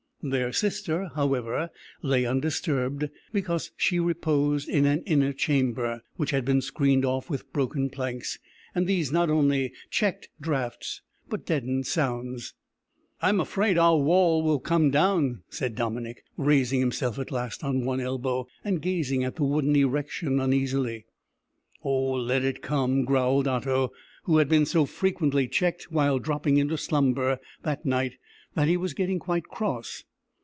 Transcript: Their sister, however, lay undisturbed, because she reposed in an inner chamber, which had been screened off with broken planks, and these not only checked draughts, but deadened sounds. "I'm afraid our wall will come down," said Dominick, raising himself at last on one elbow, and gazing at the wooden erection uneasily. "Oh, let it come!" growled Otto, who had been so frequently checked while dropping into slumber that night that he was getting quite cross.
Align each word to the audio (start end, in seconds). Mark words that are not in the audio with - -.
Their 0.23 0.51
sister, 0.53 1.09
however, 1.15 1.71
lay 2.03 2.27
undisturbed, 2.27 3.09
because 3.33 3.71
she 3.75 3.97
reposed 3.99 4.69
in 4.69 4.85
an 4.85 5.01
inner 5.07 5.33
chamber, 5.33 6.03
which 6.15 6.29
had 6.29 6.45
been 6.45 6.61
screened 6.61 7.03
off 7.03 7.27
with 7.27 7.51
broken 7.51 7.89
planks, 7.89 8.37
and 8.75 8.85
these 8.85 9.11
not 9.11 9.31
only 9.31 9.73
checked 9.89 10.29
draughts, 10.39 11.01
but 11.27 11.47
deadened 11.47 11.87
sounds. 11.87 12.53
"I'm 13.19 13.39
afraid 13.39 13.79
our 13.79 13.97
wall 13.97 14.43
will 14.43 14.59
come 14.59 14.91
down," 14.91 15.41
said 15.49 15.73
Dominick, 15.73 16.23
raising 16.37 16.81
himself 16.81 17.17
at 17.17 17.31
last 17.31 17.63
on 17.63 17.83
one 17.83 17.99
elbow, 17.99 18.45
and 18.63 18.79
gazing 18.79 19.23
at 19.23 19.37
the 19.37 19.43
wooden 19.43 19.75
erection 19.75 20.39
uneasily. 20.39 21.07
"Oh, 21.83 22.11
let 22.11 22.43
it 22.43 22.61
come!" 22.61 23.05
growled 23.05 23.47
Otto, 23.47 23.91
who 24.25 24.37
had 24.37 24.47
been 24.49 24.67
so 24.67 24.85
frequently 24.85 25.47
checked 25.47 25.91
while 25.91 26.19
dropping 26.19 26.57
into 26.57 26.77
slumber 26.77 27.39
that 27.63 27.87
night 27.87 28.17
that 28.53 28.67
he 28.67 28.77
was 28.77 28.93
getting 28.93 29.17
quite 29.17 29.45
cross. 29.45 30.03